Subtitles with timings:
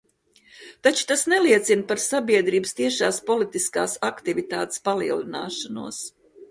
[0.87, 6.07] Taču tas neliecina par sabiedrības tiešās politiskās aktivitātes palielināšanos.